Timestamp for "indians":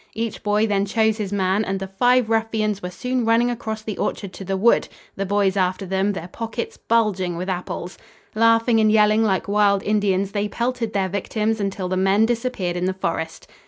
9.83-10.31